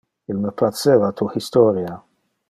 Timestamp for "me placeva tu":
0.43-1.27